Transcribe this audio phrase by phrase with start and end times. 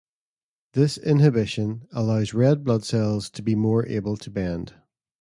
[0.73, 4.73] This inhibition allows red blood cells to be more able to bend.